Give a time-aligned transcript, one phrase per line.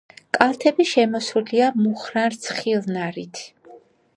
[0.37, 3.47] კალთები შემოსილია მუხნარ-რცხილნარით.